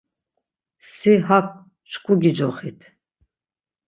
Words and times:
Si 0.91 1.13
hak 1.27 1.47
çku 1.89 2.13
gicoxit! 2.21 2.79